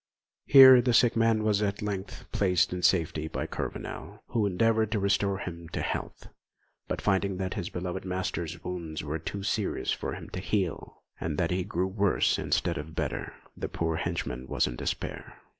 Here 0.47 0.81
the 0.81 0.95
sick 0.95 1.15
man 1.15 1.43
was 1.43 1.61
at 1.61 1.83
length 1.83 2.25
placed 2.31 2.73
in 2.73 2.81
safety 2.81 3.27
by 3.27 3.45
Kurvenal, 3.45 4.21
who 4.29 4.47
endeavoured 4.47 4.91
to 4.93 4.99
restore 4.99 5.37
him 5.37 5.69
to 5.73 5.81
health; 5.81 6.27
but 6.87 6.99
finding 6.99 7.37
that 7.37 7.53
his 7.53 7.69
beloved 7.69 8.03
master's 8.03 8.63
wounds 8.63 9.03
were 9.03 9.19
too 9.19 9.43
serious 9.43 9.91
for 9.91 10.15
him 10.15 10.27
to 10.31 10.39
heal, 10.39 11.03
and 11.19 11.37
that 11.37 11.51
he 11.51 11.63
grew 11.63 11.85
worse 11.87 12.39
instead 12.39 12.79
of 12.79 12.95
better, 12.95 13.35
the 13.55 13.69
poor 13.69 13.97
henchman 13.97 14.47
was 14.47 14.65
in 14.65 14.75
despair. 14.75 15.37